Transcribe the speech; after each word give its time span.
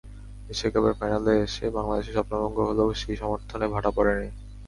Asia 0.49 0.71
কাপের 0.73 0.93
ফাইনালে 0.99 1.33
এসে 1.45 1.65
বাংলাদেশের 1.77 2.15
স্বপ্নভঙ্গ 2.17 2.57
হলেও 2.69 2.89
সেই 3.01 3.15
সমর্থনে 3.21 3.67
ভাটা 3.73 3.89
পড়েনি। 3.97 4.29